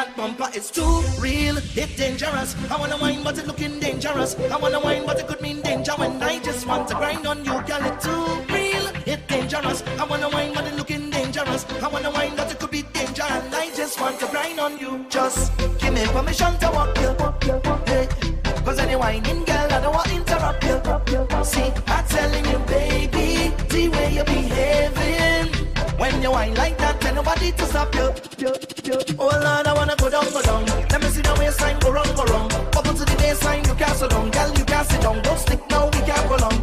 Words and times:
that 0.00 0.16
bumper 0.16 0.48
it's 0.54 0.70
too 0.70 1.02
real, 1.20 1.56
it's 1.58 1.96
dangerous. 1.96 2.56
I 2.70 2.76
wanna 2.80 2.96
wine, 2.96 3.22
but 3.22 3.36
it 3.38 3.46
looking 3.46 3.78
dangerous. 3.80 4.34
I 4.54 4.56
wanna 4.56 4.80
wine, 4.80 5.04
but 5.04 5.18
it 5.20 5.26
could 5.26 5.42
mean 5.42 5.60
danger 5.60 5.92
when 5.92 6.22
I 6.22 6.38
just 6.38 6.66
want 6.66 6.88
to 6.88 6.94
grind 6.94 7.26
on 7.26 7.38
you, 7.44 7.56
girl. 7.68 7.84
It's 7.90 8.04
too 8.06 8.24
real, 8.54 8.86
it's 9.12 9.26
dangerous. 9.26 9.82
I 9.98 10.04
wanna 10.04 10.30
wine, 10.30 10.52
but 10.54 10.66
it 10.66 10.76
looking 10.76 11.10
dangerous. 11.10 11.66
I 11.84 11.88
wanna 11.88 12.10
wine, 12.10 12.34
but 12.34 12.50
it 12.50 12.58
could 12.58 12.70
be 12.70 12.82
danger, 12.82 13.26
and 13.28 13.54
I 13.54 13.66
just 13.74 14.00
want 14.00 14.18
to 14.20 14.26
grind 14.28 14.58
on 14.58 14.78
you. 14.78 15.04
Just 15.10 15.52
give 15.80 15.92
me 15.92 16.06
permission 16.06 16.56
to 16.62 16.68
walk 16.76 16.96
you, 17.04 17.12
hey. 17.90 18.08
Cause 18.64 18.78
any 18.78 18.96
whining 18.96 19.44
girl, 19.44 19.68
I 19.76 19.80
don't 19.82 19.94
want 19.94 20.08
to 20.08 20.16
interrupt 20.16 20.64
you. 20.64 21.44
See, 21.44 21.70
I'm 21.86 22.04
telling 22.06 22.46
you, 22.52 22.58
baby, 22.74 23.52
the 23.68 23.88
way 23.88 24.14
you're 24.14 24.24
behaving. 24.24 25.69
When 26.00 26.22
you 26.22 26.30
whine 26.30 26.54
like 26.54 26.78
that, 26.78 26.98
tell 27.02 27.14
nobody 27.14 27.52
to 27.52 27.64
stop 27.66 27.94
you. 27.94 28.08
Oh 29.18 29.26
Lord, 29.26 29.66
I 29.66 29.74
wanna 29.74 29.94
go 29.96 30.08
down, 30.08 30.24
go 30.32 30.40
down. 30.40 30.64
Let 30.64 31.02
me 31.02 31.08
see 31.08 31.20
the 31.20 31.36
waistline 31.38 31.78
go 31.80 31.92
round, 31.92 32.16
go 32.16 32.24
round. 32.24 32.54
Up 32.54 32.84
to 32.84 32.92
the 32.92 33.16
baseline, 33.20 33.66
you 33.66 33.74
can't 33.74 33.94
sit 33.94 34.08
down, 34.08 34.30
girl, 34.30 34.48
you 34.56 34.64
can't 34.64 34.88
sit 34.88 35.02
down. 35.02 35.20
Don't 35.20 35.38
stick 35.38 35.60
now, 35.68 35.84
we 35.84 36.00
can't 36.00 36.26
go 36.26 36.36
long. 36.36 36.59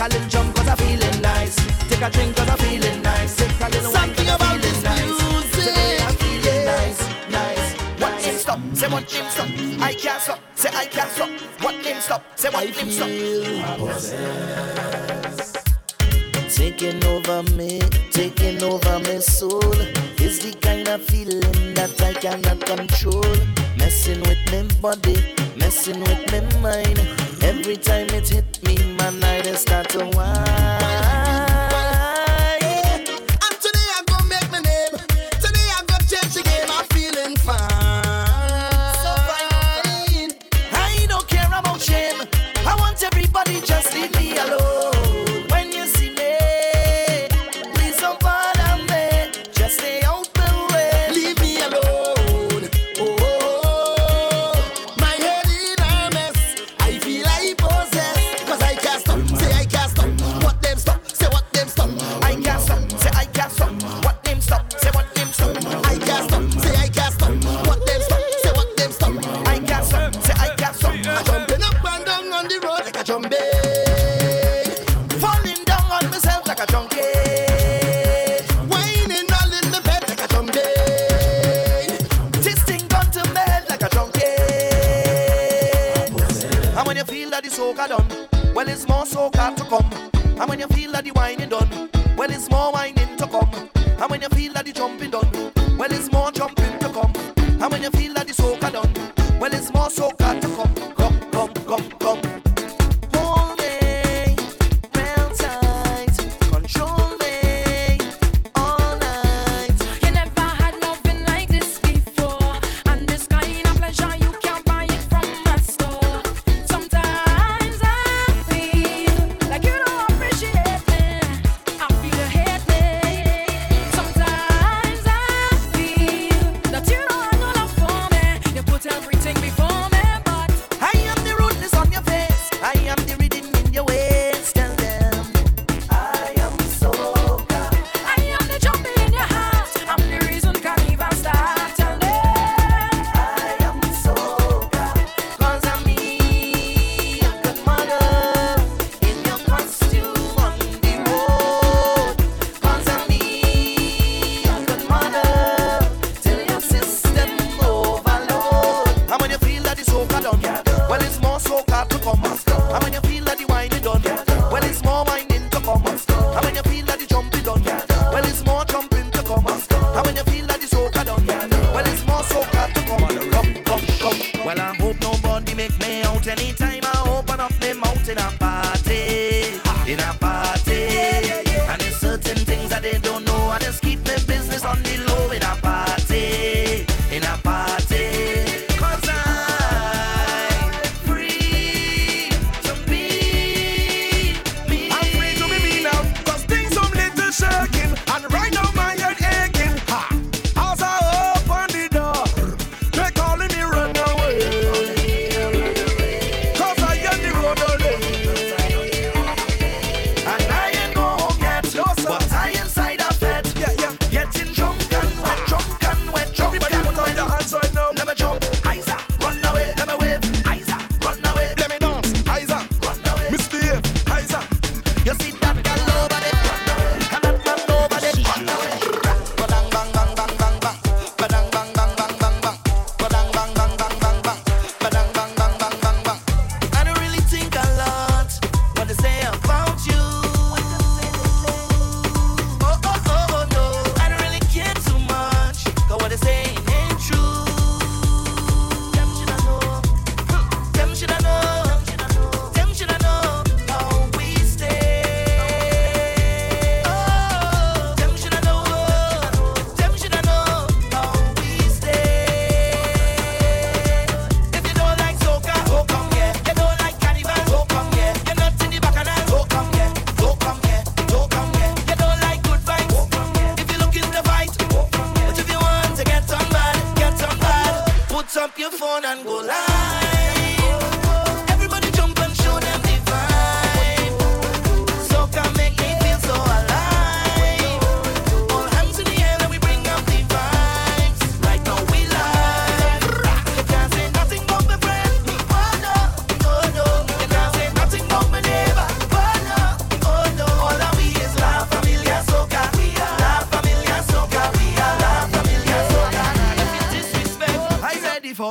Take 0.00 0.12
a 0.12 0.14
little 0.14 0.28
jump 0.30 0.56
cause 0.56 0.66
I'm 0.66 0.76
feeling 0.78 1.20
nice. 1.20 1.56
Take 1.90 2.00
a 2.00 2.08
drink 2.08 2.34
cause 2.34 2.48
I'm 2.48 2.56
feeling 2.56 3.02
nice. 3.02 3.36
Take 3.36 3.60
a 3.60 3.68
little 3.68 3.90
Something 3.92 4.26
wine 4.28 4.34
about 4.34 4.52
I'm 4.54 4.60
this 4.62 4.82
nice. 4.82 5.04
music. 5.04 5.52
Today 5.52 5.98
I'm 6.00 6.14
feeling 6.14 6.44
yeah. 6.44 6.64
nice, 6.64 7.00
nice. 7.28 7.72
What 8.00 8.12
nice. 8.12 8.24
him 8.24 8.34
stop? 8.36 8.60
Say 8.72 8.88
what 8.88 9.12
name 9.12 9.28
stop? 9.28 9.48
I 9.82 9.92
can't 9.92 10.22
stop. 10.22 10.40
Say 10.54 10.70
I 10.72 10.86
can't 10.86 11.10
stop. 11.10 11.28
What 11.60 11.84
name 11.84 12.00
stop? 12.00 12.24
Say 12.34 12.48
what 12.48 12.62
I 12.62 12.66
him 12.68 12.90
stop? 12.90 13.08
I 13.10 13.76
possess. 13.76 15.52
Taking 16.56 17.04
over 17.04 17.42
me, 17.56 17.80
taking 18.10 18.62
over 18.62 19.00
my 19.00 19.18
soul 19.18 19.74
is 20.18 20.38
the 20.40 20.56
kind 20.62 20.88
of 20.88 21.02
feeling 21.02 21.74
that 21.74 22.00
I 22.00 22.14
cannot 22.14 22.64
control. 22.64 23.36
Messing 23.76 24.20
with 24.20 24.40
my 24.50 24.62
body, 24.80 25.34
messing 25.58 26.00
with 26.00 26.32
my 26.32 26.40
mind 26.60 27.29
Every 27.42 27.76
time 27.76 28.06
it 28.10 28.28
hit 28.28 28.62
me, 28.62 28.76
my 28.96 29.10
night 29.10 29.46
I 29.46 29.54
start 29.54 29.88
to 29.90 30.04
wind. 30.16 31.29
the 94.72 94.78
jumping 94.78 95.10
done, 95.10 95.52
well 95.76 95.92
it's 95.92 96.12
more 96.12 96.30
jumping 96.30 96.78
to 96.78 96.88
come. 96.88 97.12
And 97.60 97.72
when 97.72 97.82
you 97.82 97.90
feel 97.90 98.14
that 98.14 98.26
the 98.26 98.32
soca 98.32 98.72
done, 98.72 99.40
well 99.40 99.52
it's 99.52 99.72
more 99.72 99.90
so 99.90 100.09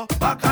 know 0.07 0.48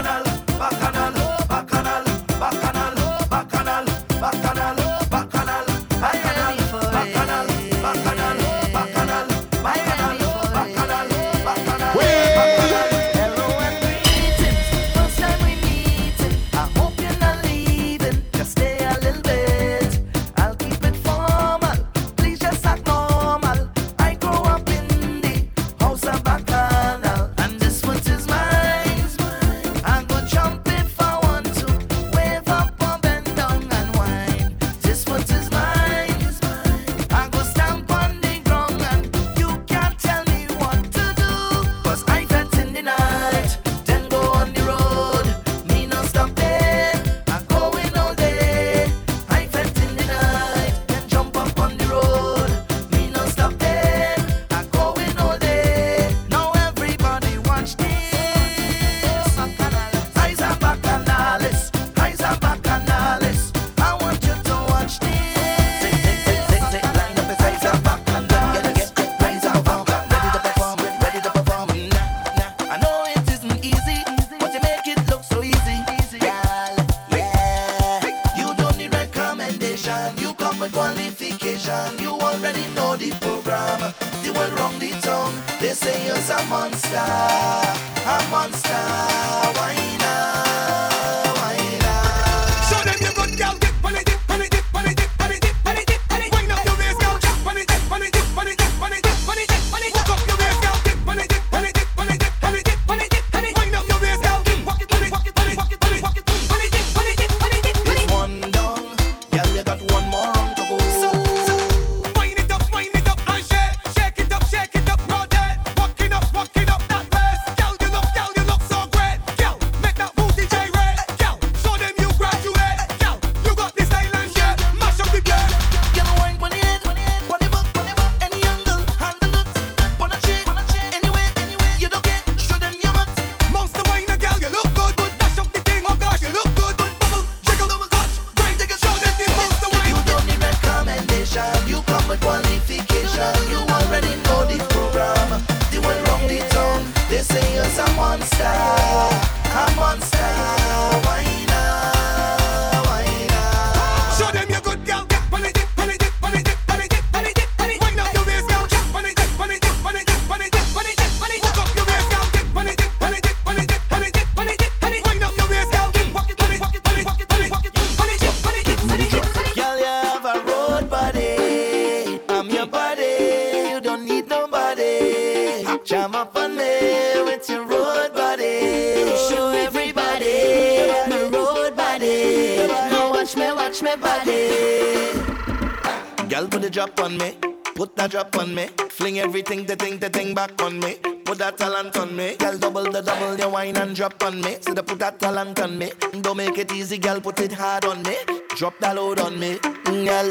girl, 193.37 193.47
you 193.47 193.53
wine 193.53 193.77
and 193.77 193.95
drop 193.95 194.23
on 194.23 194.41
me. 194.41 194.57
So 194.61 194.73
they 194.73 194.81
put 194.81 194.99
that 194.99 195.19
talent 195.19 195.59
on 195.59 195.77
me. 195.77 195.91
Don't 196.21 196.37
make 196.37 196.57
it 196.57 196.71
easy, 196.71 196.97
girl, 196.97 197.19
put 197.21 197.39
it 197.39 197.51
hard 197.51 197.85
on 197.85 198.03
me. 198.03 198.15
Drop 198.55 198.77
that 198.79 198.95
load 198.95 199.19
on 199.19 199.39
me, 199.39 199.59
girl. 199.85 200.25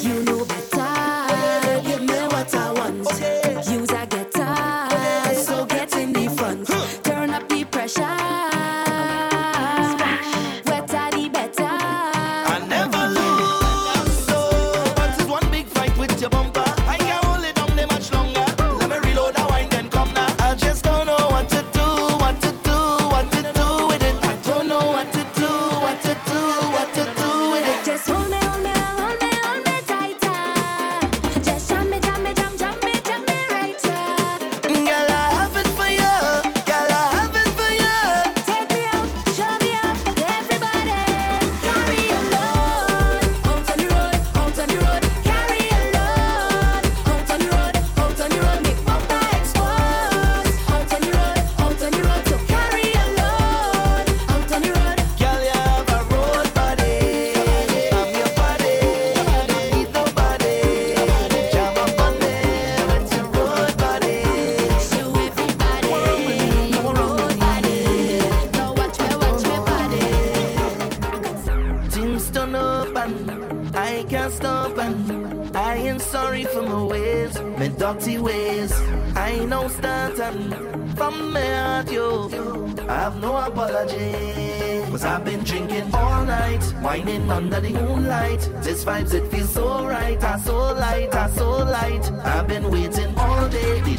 You 0.00 0.24
know 0.24 0.44
better. 0.44 1.82
Give 1.82 2.02
me 2.02 2.14
what 2.28 2.54
I 2.54 2.72
want. 2.72 3.06
Okay. 3.06 3.39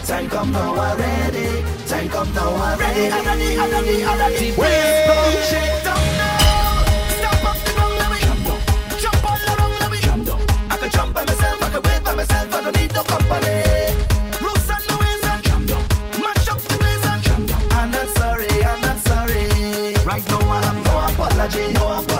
Time 0.05 0.29
come 0.29 0.51
now, 0.51 0.75
I'm 0.75 0.97
ready. 0.97 1.63
Time 1.87 2.09
come 2.09 2.33
now, 2.33 2.55
I'm 2.55 2.79
ready. 2.79 3.11
I'm 3.11 3.25
ready, 3.25 3.57
I'm 3.57 3.71
ready, 3.71 4.03
I'm 4.03 4.17
ready. 4.19 4.51
Wait, 4.57 5.05
don't 5.07 5.43
shake 5.49 5.83
down 5.83 6.05
now. 6.17 6.85
Stop 7.17 7.45
up 7.45 7.57
the 7.65 7.71
ground, 7.73 7.95
let 7.99 8.09
me 8.11 8.19
jump 8.99 9.23
all 9.23 9.37
around, 9.37 9.79
let 9.79 9.91
me 9.91 9.97
jump 10.01 10.25
down. 10.25 10.41
I 10.69 10.77
can 10.77 10.89
jump 10.91 11.13
by 11.13 11.25
myself, 11.25 11.63
I 11.63 11.69
can 11.69 11.81
wave 11.83 12.03
by 12.03 12.15
myself, 12.15 12.53
I 12.53 12.61
don't 12.61 12.75
need 12.75 12.93
no 12.93 13.03
company. 13.03 13.81
Right 20.03 20.27
now 20.27 20.39
I'm 20.41 20.83
no 20.83 20.91
apology, 21.07 21.73
no 21.73 21.83
apology. 21.87 22.10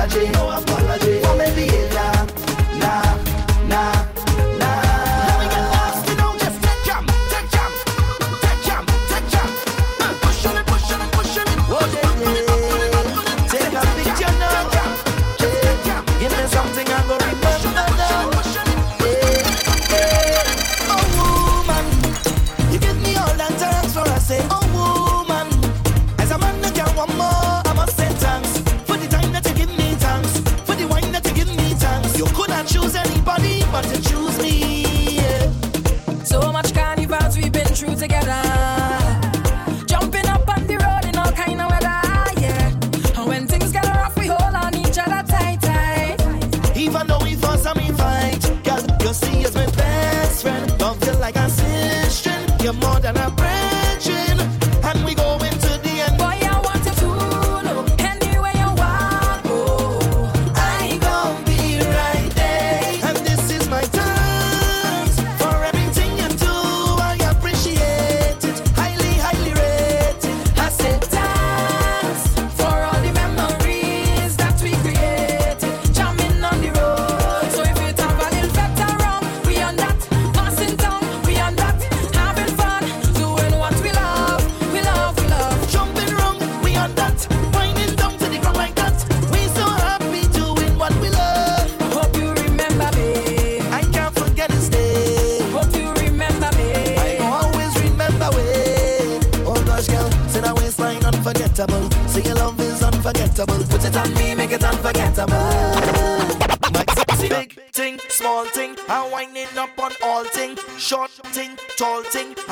apology, 0.00 0.28
no 0.32 0.50
apology. 0.50 1.20
Family 1.20 1.69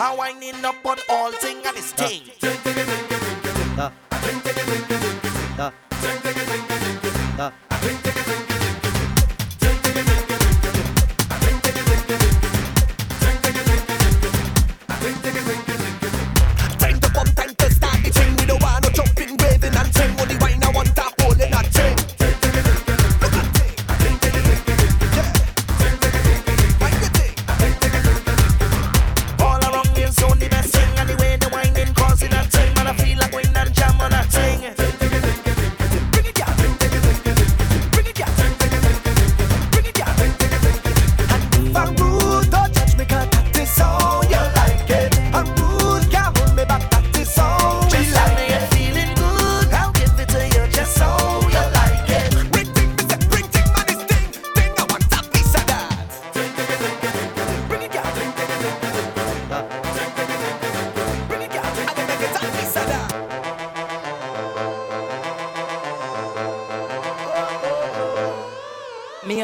I 0.00 0.14
winding 0.14 0.64
up 0.64 0.86
on 0.86 0.96
all 1.10 1.32
thing 1.32 1.58
at 1.66 1.74
this 1.74 1.90
thing. 1.92 2.17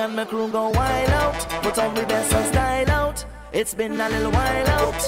and 0.04 0.16
my 0.16 0.24
crew 0.26 0.48
go 0.48 0.68
wild 0.68 1.10
out. 1.10 1.38
Put 1.62 1.78
on 1.78 1.94
the 1.94 2.02
best 2.02 2.32
of 2.34 2.44
style 2.46 2.90
out. 2.90 3.24
It's 3.52 3.72
been 3.72 3.98
a 3.98 4.08
little 4.08 4.30
while 4.30 4.68
out. 4.68 5.00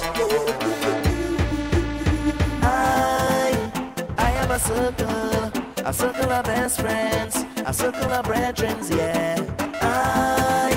I, 2.62 3.70
I 4.16 4.30
have 4.38 4.50
a 4.50 4.58
circle, 4.58 5.62
a 5.84 5.92
circle 5.92 6.32
of 6.32 6.44
best 6.44 6.80
friends, 6.80 7.44
a 7.66 7.74
circle 7.74 8.10
of 8.10 8.24
brethren, 8.24 8.76
yeah. 8.88 9.36
I, 9.82 10.72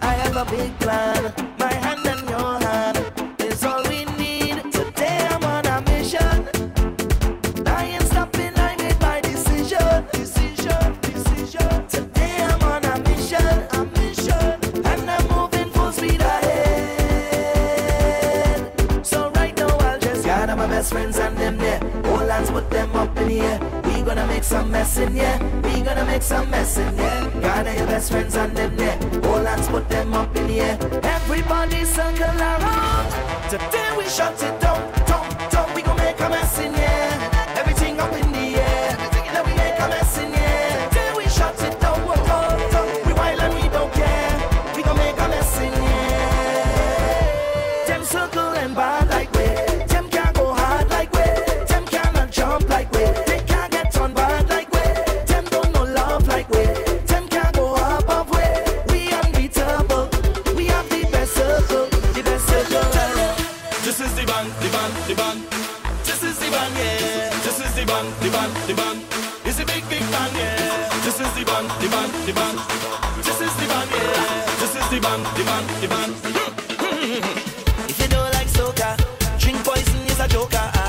I 0.00 0.14
have 0.14 0.36
a 0.36 0.50
big 0.50 0.78
plan. 0.78 1.49
the 74.90 75.00
band, 75.00 75.24
the 75.36 75.44
band, 75.44 75.68
the 75.80 75.88
band. 75.88 76.14
if 77.88 78.00
you 78.00 78.08
don't 78.08 78.32
like 78.34 78.48
soca, 78.48 78.96
drink 79.38 79.62
poison 79.64 80.00
is 80.08 80.18
a 80.18 80.26
joker. 80.26 80.79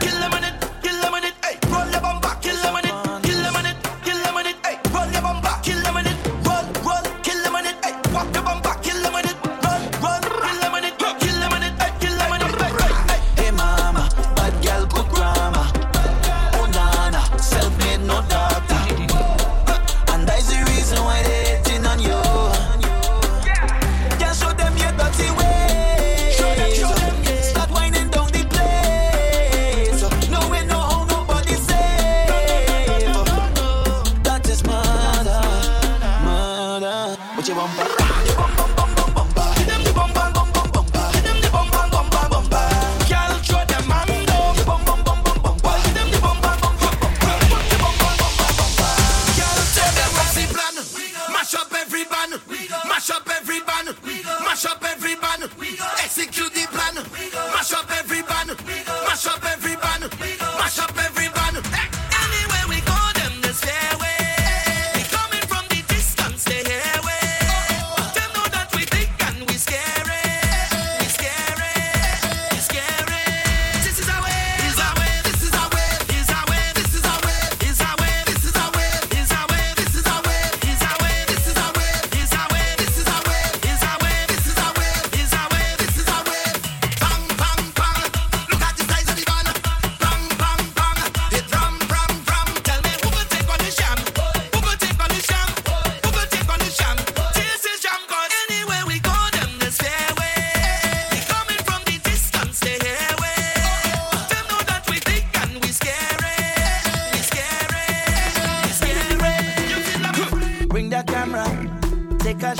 Kill 0.00 0.18
them 0.20 0.32
in 0.34 0.42
the 0.42 0.65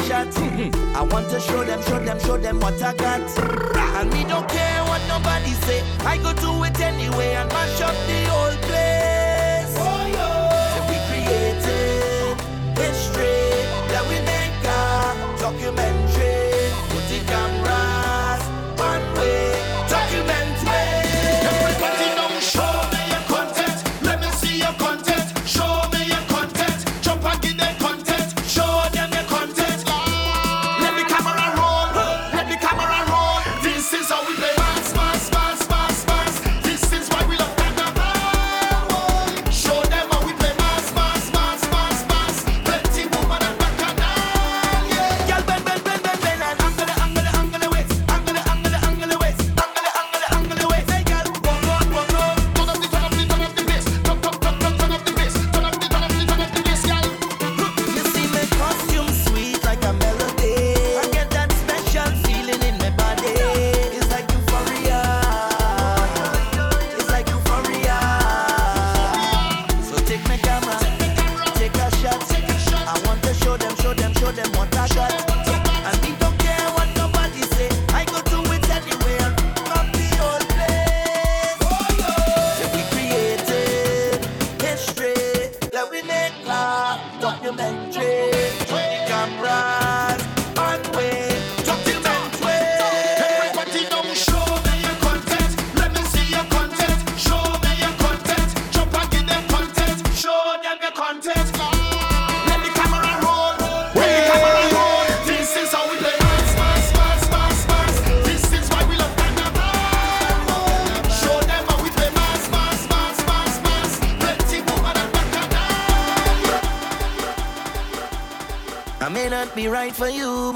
shot. 0.04 0.36
I 0.38 1.02
want 1.02 1.28
to 1.30 1.40
show 1.40 1.64
them, 1.64 1.82
show 1.82 1.98
them, 1.98 2.18
show 2.20 2.36
them 2.36 2.60
what 2.60 2.80
I 2.82 2.94
got. 2.94 3.20
And 4.00 4.12
me 4.12 4.24
don't 4.24 4.48
care 4.48 4.82
what 4.84 5.02
nobody 5.08 5.52
say. 5.64 5.82
I 6.00 6.18
go 6.18 6.32
do 6.34 6.64
it 6.64 6.80
anyway 6.80 7.34
and 7.34 7.48
mash 7.50 7.80
up 7.80 7.94
the 8.06 8.24
whole 8.30 8.56
place. 8.68 9.05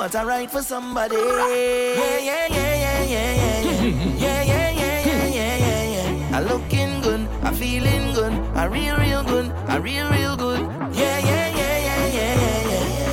but 0.00 0.16
I 0.16 0.24
write 0.24 0.50
for 0.50 0.62
somebody. 0.62 1.14
Yeah, 1.14 2.18
yeah, 2.28 2.46
yeah, 2.48 2.74
yeah, 2.84 3.02
yeah, 3.04 3.32
yeah, 3.34 3.60
yeah, 3.68 4.42
yeah, 4.48 4.70
yeah, 4.72 5.00
yeah, 5.04 5.26
yeah, 5.28 5.56
yeah, 5.66 5.92
yeah. 5.92 6.38
I 6.38 6.40
looking 6.40 7.02
good, 7.02 7.28
I 7.42 7.52
feeling 7.52 8.14
good, 8.14 8.32
I 8.56 8.64
real, 8.64 8.96
real 8.96 9.22
good, 9.24 9.52
I 9.68 9.76
real, 9.76 10.08
real 10.08 10.36
good. 10.36 10.60
Yeah, 10.96 11.18
yeah, 11.18 11.48
yeah, 11.60 11.76
yeah, 11.86 12.06
yeah, 12.16 12.34
yeah, 12.40 12.64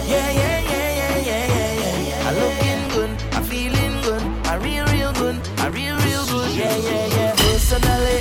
yeah, 0.08 0.32
yeah, 0.32 0.32
yeah, 0.40 0.60
yeah, 0.72 1.20
yeah, 1.28 1.46
yeah, 1.52 1.74
yeah, 1.84 2.08
yeah. 2.08 2.30
I 2.30 2.32
looking 2.40 2.84
good, 2.96 3.12
I 3.36 3.42
feeling 3.42 3.96
good, 4.08 4.24
I 4.48 4.56
real, 4.56 4.86
real 4.86 5.12
good, 5.12 5.36
I 5.60 5.68
real, 5.68 5.98
real 6.08 6.26
good. 6.28 6.56
Yeah, 6.56 6.78
yeah, 6.78 7.06
yeah. 7.18 7.36
Personally, 7.36 8.18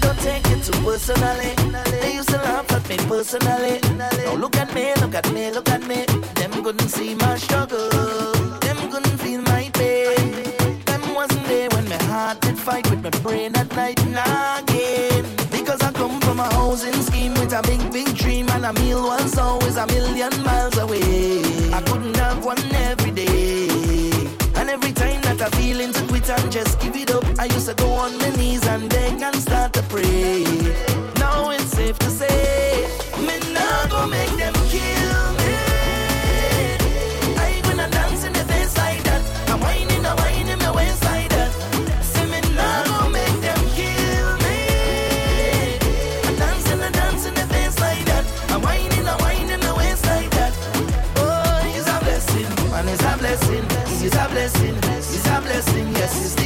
don't 0.00 0.18
take 0.18 0.44
it 0.50 0.64
too 0.64 0.82
personally 0.82 1.63
at 2.84 2.98
me 2.98 3.08
personally. 3.08 3.80
Now 3.96 4.34
look 4.34 4.56
at 4.56 4.74
me, 4.74 4.94
look 5.00 5.14
at 5.14 5.32
me, 5.32 5.50
look 5.50 5.68
at 5.68 5.86
me. 5.86 6.04
Them 6.34 6.52
couldn't 6.62 6.88
see 6.88 7.14
my 7.14 7.36
struggle. 7.36 7.88
Them 8.60 8.76
couldn't 8.90 9.18
feel 9.18 9.42
my 9.42 9.70
pain. 9.74 10.32
Them 10.84 11.14
wasn't 11.14 11.46
there 11.46 11.68
when 11.70 11.88
my 11.88 12.02
heart 12.04 12.40
did 12.40 12.58
fight 12.58 12.88
with 12.90 13.02
my 13.02 13.10
brain 13.22 13.56
at 13.56 13.74
night 13.76 14.00
and 14.02 14.16
again. 14.16 15.24
Because 15.50 15.80
I 15.82 15.92
come 15.92 16.20
from 16.20 16.40
a 16.40 16.52
housing 16.54 17.00
scheme 17.02 17.34
with 17.34 17.52
a 17.52 17.62
big, 17.62 17.92
big 17.92 18.14
dream 18.16 18.48
and 18.50 18.64
a 18.64 18.72
meal 18.72 19.04
once 19.04 19.38
always 19.38 19.76
a 19.76 19.86
million 19.86 20.32
miles 20.42 20.76
away. 20.78 21.42
I 21.72 21.82
couldn't 21.86 22.16
have 22.16 22.44
one 22.44 22.58
every 22.74 23.12
day. 23.12 24.10
And 24.56 24.68
every 24.70 24.92
time 24.92 25.20
that 25.22 25.40
I 25.40 25.48
feel 25.56 25.80
into 25.80 26.02
quit 26.06 26.28
and 26.28 26.50
just 26.52 26.80
give 26.80 26.96
it 26.96 27.10
up, 27.10 27.24
I 27.38 27.46
used 27.46 27.68
to 27.68 27.74
go 27.74 27.90
on 27.92 28.18
my 28.18 28.30
knees 28.36 28.66
and 28.66 28.88
beg 28.90 29.22
and 29.22 29.36
start 29.36 29.72
to 29.74 29.82
pray 29.82 30.93
life 31.94 31.98
to 31.98 32.10
say. 32.10 32.86
Me 33.18 33.38
nah 33.52 33.86
go 33.86 34.06
make 34.06 34.30
them 34.36 34.54
kill 34.68 35.32
me. 35.38 35.54
I 37.36 37.62
when 37.66 37.80
I 37.80 37.88
dance 37.90 38.24
in 38.24 38.32
the 38.32 38.44
face 38.44 38.76
like 38.76 39.02
that, 39.04 39.22
I'm 39.50 39.60
whining, 39.60 40.04
I 40.06 40.14
whine 40.14 40.48
in 40.48 40.58
my 40.58 40.70
waist 40.74 41.04
like 41.04 41.28
that. 41.30 41.52
See 42.02 42.26
me 42.26 42.40
nah 42.54 42.84
go 42.84 43.08
make 43.08 43.40
them 43.40 43.60
kill 43.76 44.36
me. 44.44 45.78
I'm 46.26 46.36
dancing, 46.36 46.80
I 46.80 46.90
dance 46.90 47.26
in 47.26 47.34
the 47.34 47.46
face 47.52 47.78
like 47.80 48.04
that, 48.06 48.24
I'm 48.50 48.62
whining, 48.62 49.06
I 49.06 49.16
whine 49.22 49.50
in 49.50 49.60
my 49.60 49.76
waist 49.76 50.04
like 50.06 50.30
that. 50.30 50.52
Oh, 51.16 51.60
he's 51.64 51.86
a 51.86 51.98
blessing, 52.00 52.70
man, 52.70 52.88
he's 52.88 53.02
a 53.02 53.16
blessing, 53.18 53.64
he's 54.00 54.14
a 54.14 54.28
blessing, 54.28 54.74
he's 54.74 55.26
a 55.26 55.40
blessing, 55.40 55.88
yes, 55.92 56.22
he's. 56.22 56.43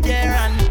there 0.00 0.32
and 0.32 0.61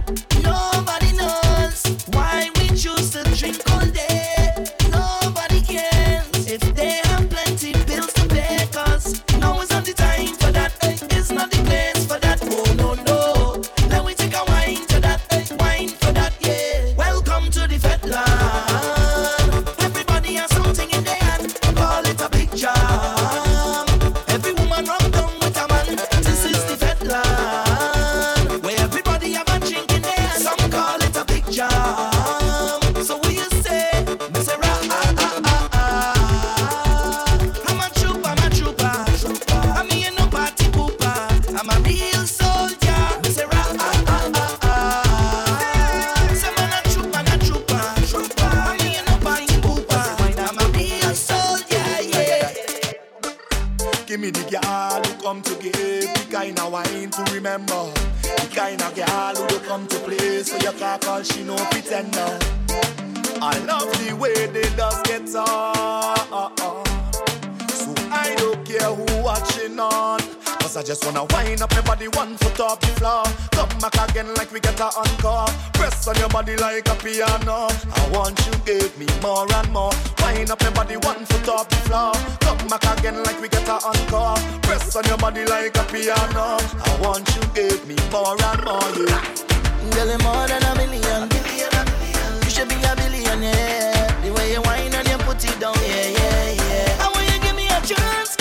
going 69.75 69.93
on. 69.93 70.19
Cause 70.59 70.77
I 70.77 70.83
just 70.83 71.05
wanna 71.05 71.25
wind 71.25 71.61
up 71.61 71.71
my 71.71 71.81
body 71.81 72.07
one 72.09 72.37
foot 72.37 72.59
off 72.59 72.79
the 72.79 72.87
floor. 72.99 73.23
Come 73.51 73.69
back 73.79 74.09
again 74.09 74.33
like 74.35 74.51
we 74.51 74.59
get 74.59 74.79
an 74.79 74.89
encore. 74.95 75.47
Press 75.73 76.07
on 76.07 76.15
your 76.17 76.29
body 76.29 76.55
like 76.57 76.87
a 76.87 76.95
piano. 76.95 77.67
I 77.95 78.09
want 78.11 78.39
you 78.45 78.53
give 78.65 78.97
me 78.97 79.07
more 79.21 79.47
and 79.51 79.71
more. 79.71 79.91
Wind 80.21 80.51
up 80.51 80.61
my 80.61 80.69
body 80.71 80.97
one 80.97 81.25
foot 81.25 81.49
off 81.49 81.69
the 81.69 81.75
floor. 81.87 82.13
Come 82.39 82.67
back 82.67 82.83
again 82.99 83.21
like 83.23 83.39
we 83.41 83.49
get 83.49 83.67
an 83.67 83.79
encore. 83.83 84.37
Press 84.61 84.95
on 84.95 85.05
your 85.05 85.17
body 85.17 85.45
like 85.45 85.75
a 85.77 85.83
piano. 85.91 86.57
I 86.59 86.97
want 87.01 87.27
you 87.35 87.41
give 87.53 87.87
me 87.87 87.95
more 88.11 88.35
and 88.39 88.63
more. 88.63 88.91
Yeah. 88.95 89.23
Girl, 89.91 90.07
you're 90.07 90.19
more 90.23 90.47
than 90.47 90.63
a 90.63 90.75
million. 90.75 91.27
Billion, 91.29 91.71
a 91.73 91.83
billion. 91.85 92.31
You 92.43 92.49
should 92.49 92.69
be 92.69 92.75
a 92.75 92.95
billionaire. 92.95 93.51
Yeah. 93.51 94.21
The 94.21 94.33
way 94.33 94.51
you 94.53 94.61
whine 94.61 94.93
and 94.93 95.07
you 95.07 95.17
put 95.25 95.43
it 95.43 95.59
down, 95.59 95.75
yeah, 95.81 96.07
yeah, 96.07 96.51
yeah. 96.51 97.03
I 97.03 97.11
want 97.13 97.27
you 97.27 97.39
give 97.41 97.55
me 97.55 97.67
a 97.67 97.81
chance. 97.81 98.40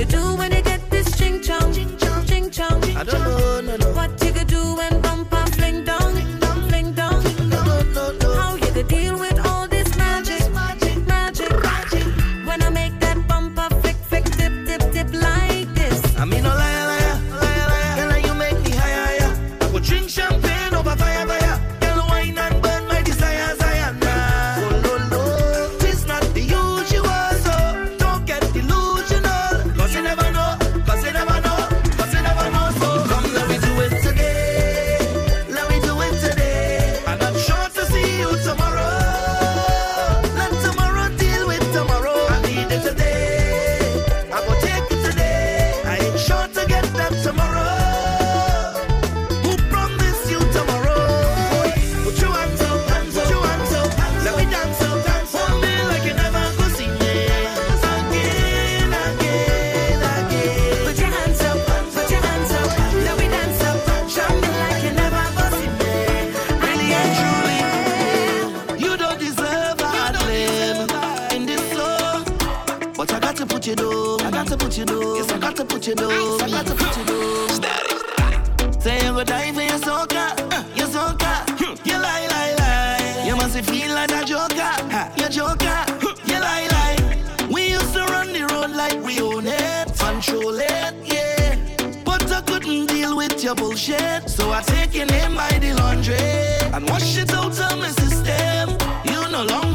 You're 0.00 0.08
doing. 0.08 0.49
Alone. 99.40 99.69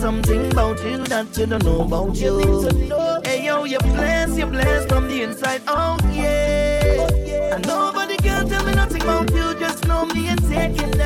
something 0.00 0.50
about 0.50 0.82
you 0.82 0.96
that 1.04 1.36
you 1.36 1.44
don't 1.44 1.62
know 1.62 1.82
about 1.82 2.16
you. 2.16 2.40
Hey 3.22 3.44
yo, 3.44 3.64
you're 3.64 3.80
blessed, 3.80 4.38
you're 4.38 4.46
blessed 4.46 4.88
from 4.88 5.08
the 5.08 5.22
inside 5.22 5.60
out, 5.66 6.02
yeah. 6.10 7.54
And 7.54 7.66
nobody 7.66 8.16
can 8.16 8.48
tell 8.48 8.64
me 8.64 8.72
nothing 8.72 9.02
about 9.02 9.30
you, 9.30 9.54
just 9.60 9.86
know 9.86 10.06
me 10.06 10.28
and 10.28 10.40
take 10.48 10.80
it 10.80 10.99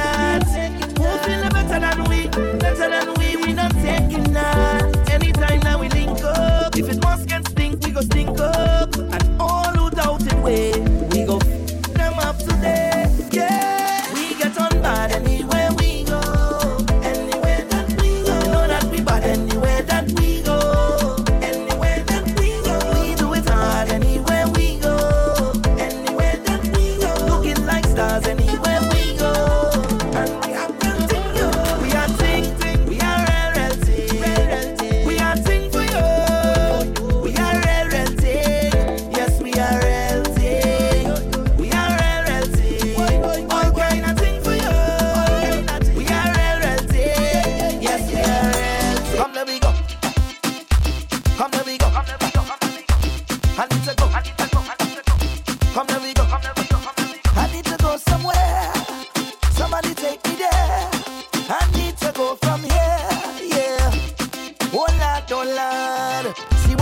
Si 66.35 66.74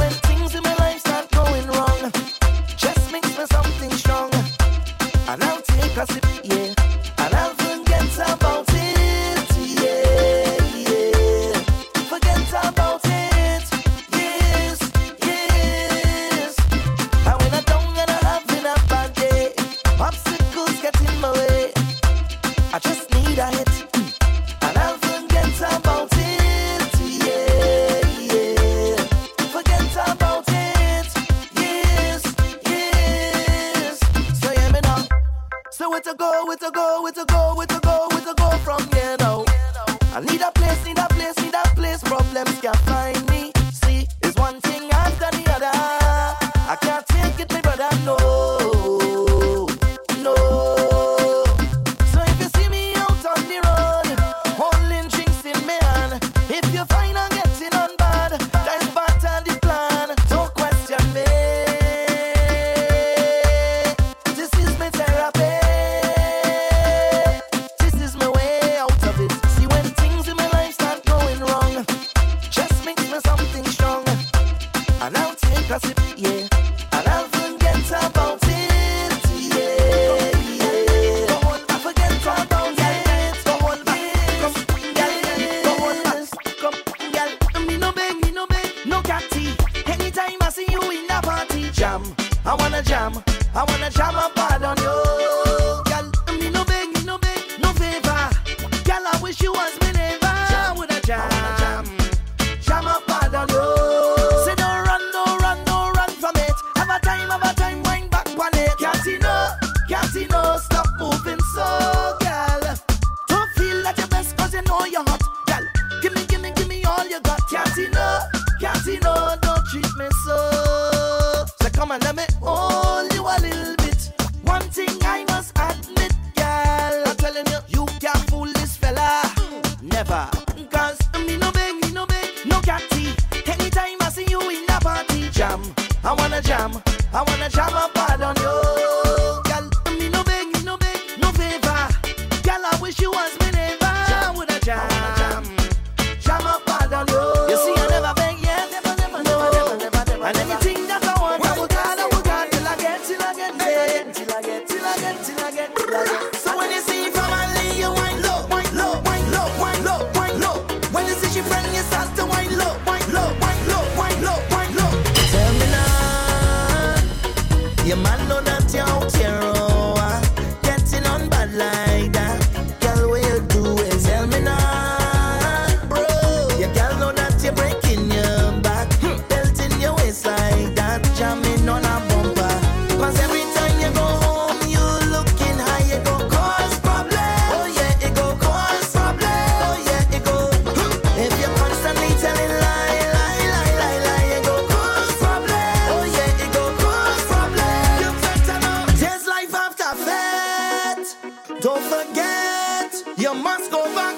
Don't 201.63 201.81
forget, 201.85 202.93
you 203.17 203.33
must 203.35 203.71
go 203.71 203.85
back 203.95 204.12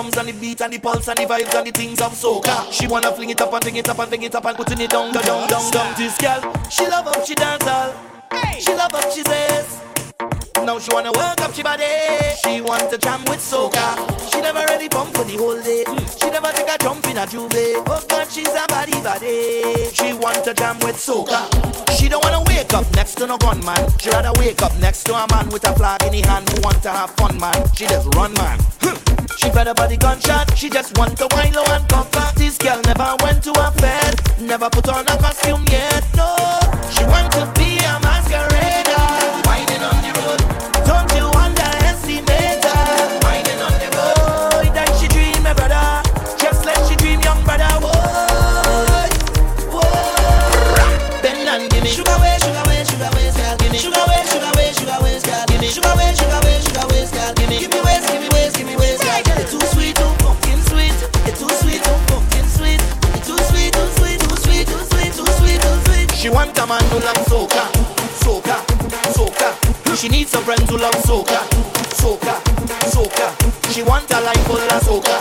drums 0.00 0.16
and 0.16 0.28
the 0.28 0.40
beat 0.40 0.60
and 0.62 0.72
the 0.72 0.78
pulse 0.78 1.08
and 1.08 1.18
the 1.18 1.24
vibes 1.24 1.54
and 1.54 1.66
the 1.66 1.70
things 1.70 2.00
of 2.00 2.12
soca. 2.12 2.72
She 2.72 2.86
wanna 2.86 3.12
fling 3.12 3.30
it 3.30 3.40
up 3.40 3.52
and 3.52 3.62
fling 3.62 3.76
it 3.76 3.88
up 3.88 3.98
and 3.98 4.08
fling 4.08 4.22
it 4.22 4.34
up 4.34 4.44
and 4.46 4.56
putting 4.56 4.80
it 4.80 4.90
down, 4.90 5.12
down, 5.12 5.24
down, 5.24 5.48
down, 5.48 5.70
down. 5.70 5.94
This 5.96 6.16
girl, 6.16 6.40
she 6.70 6.86
love 6.88 7.06
up, 7.06 7.26
she 7.26 7.34
dance 7.34 7.66
all. 7.66 7.92
She 8.58 8.74
love 8.74 8.94
up, 8.94 9.10
she 9.12 9.22
says. 9.22 9.80
Now 10.64 10.78
she 10.78 10.92
wanna 10.92 11.12
work 11.12 11.40
up 11.40 11.52
she 11.52 11.62
body. 11.62 11.84
She 12.42 12.60
want 12.62 12.90
to 12.90 12.98
jam 12.98 13.20
with 13.26 13.40
soca. 13.40 14.32
She 14.32 14.40
never 14.40 14.64
really 14.72 14.88
pump 14.88 15.14
for 15.14 15.24
the 15.24 15.36
whole 15.36 15.60
day. 15.60 15.84
Mm. 15.86 16.22
She 16.22 16.30
never 16.30 16.52
take 16.52 16.68
a 16.68 16.78
jump 16.78 17.06
in 17.06 17.18
a 17.18 17.26
J'ouvert. 17.26 17.84
Oh 17.86 18.04
God, 18.08 18.28
she's 18.30 18.48
a 18.48 18.64
body 18.68 19.00
body. 19.02 19.90
She 19.92 20.12
want 20.14 20.44
to 20.44 20.54
jam 20.54 20.78
with 20.80 20.96
soca. 20.96 21.44
She 21.98 22.08
don't 22.08 22.24
wanna 22.24 22.42
wake 22.46 22.72
up 22.72 22.90
next 22.94 23.16
to 23.16 23.26
no 23.26 23.36
gunman. 23.36 23.84
She 23.98 24.08
rather 24.10 24.32
wake 24.40 24.62
up 24.62 24.74
next 24.78 25.04
to 25.04 25.14
a 25.14 25.26
man 25.30 25.48
with 25.50 25.68
a 25.68 25.74
flag 25.74 26.02
in 26.04 26.14
his 26.14 26.24
hand 26.24 26.48
who 26.48 26.60
want 26.62 26.82
to 26.84 26.90
have 26.90 27.10
fun, 27.16 27.38
man. 27.38 27.66
She 27.74 27.86
just 27.86 28.14
run, 28.14 28.32
man. 28.34 28.58
She 29.36 29.50
fed 29.50 29.68
up 29.68 29.76
by 29.76 29.86
the 29.86 29.96
gunshot. 29.96 30.56
She 30.56 30.68
just 30.68 30.96
want 30.98 31.18
to 31.18 31.28
wine 31.32 31.52
low 31.52 31.64
and 31.68 31.86
back. 31.88 32.34
This 32.34 32.58
girl 32.58 32.80
never 32.84 33.16
went 33.22 33.42
to 33.44 33.50
a 33.52 33.70
fed. 33.72 34.40
Never 34.40 34.68
put 34.70 34.88
on 34.88 35.04
a 35.06 35.16
costume 35.18 35.64
yet. 35.70 36.04
No, 36.16 36.36
she 36.90 37.04
want 37.04 37.32
to 37.32 37.46
be 37.58 37.78
a 37.78 37.98
masquerader. 38.00 38.09
Man 66.70 66.84
who 66.90 67.00
love 67.00 67.26
soca, 67.26 67.64
soca, 68.22 68.56
soca. 69.10 69.96
She 69.96 70.08
needs 70.08 70.32
a 70.34 70.38
friend 70.38 70.62
who 70.70 70.78
love 70.78 70.94
soca, 71.02 71.40
soca, 71.98 72.34
soca. 72.94 73.26
She 73.72 73.82
want 73.82 74.08
a 74.12 74.20
life 74.20 74.46
full 74.46 74.56
of 74.74 74.80
soca, 74.86 75.16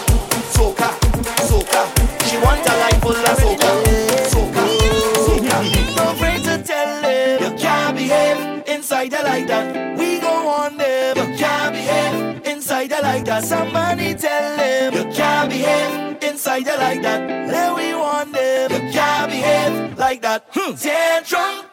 soca, 0.53 0.89
soca. 1.49 1.81
She 2.29 2.37
want 2.37 2.61
a 2.69 2.73
life 2.83 3.01
full 3.01 3.17
of 3.29 3.35
soca, 3.41 3.69
soca, 4.31 4.63
soca. 5.25 5.95
No 5.95 6.11
afraid 6.11 6.43
to 6.43 6.61
tell 6.61 7.01
them 7.01 7.41
you 7.41 7.57
can't 7.57 7.97
behave 7.97 8.67
inside 8.67 9.11
her 9.13 9.23
like 9.23 9.47
that. 9.47 9.97
We 9.97 10.19
go 10.19 10.29
on 10.49 10.77
them. 10.77 11.17
You 11.17 11.35
can't 11.35 11.73
behave 11.73 12.45
inside 12.45 12.91
her 12.91 13.01
like 13.01 13.25
that. 13.25 13.43
Somebody 13.43 14.13
tell 14.13 14.55
them 14.55 14.93
you 14.93 15.11
can't 15.15 15.49
behave 15.49 16.21
inside 16.21 16.67
her 16.67 16.77
like 16.77 17.01
that. 17.01 17.21
Let 17.47 17.75
we 17.75 17.95
want 17.95 18.33
them. 18.33 18.88
You 20.09 20.15
can't 20.15 20.21
behave 20.21 20.21
like 20.21 20.21
that. 20.21 20.45
Hmm. 20.51 20.73
Tantrum 20.73 21.41
people, 21.51 21.68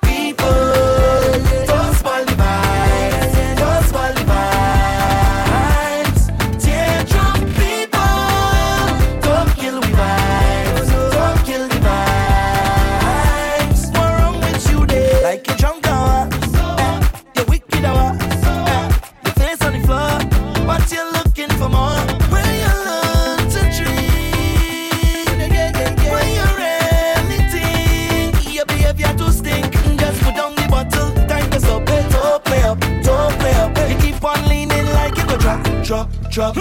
up, 36.39 36.55